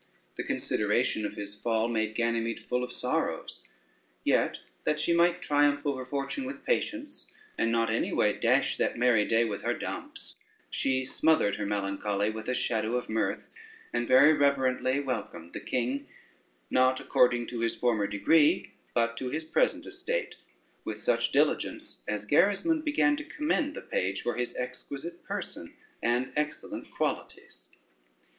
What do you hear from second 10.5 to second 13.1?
she smothered her melancholy with a shadow of